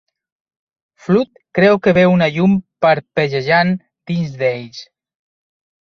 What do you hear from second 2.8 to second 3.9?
parpellejant